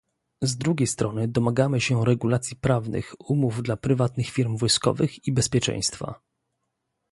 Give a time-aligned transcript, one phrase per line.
[0.43, 6.21] Z drugiej strony domagamy się regulacji prawnych umów dla prywatnych firm wojskowych i bezpieczeństwa